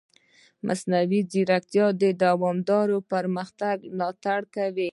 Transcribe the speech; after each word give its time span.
مصنوعي 0.67 1.19
ځیرکتیا 1.31 1.85
د 2.01 2.03
دوامدار 2.23 2.87
پرمختګ 3.11 3.77
ملاتړ 3.97 4.41
کوي. 4.55 4.89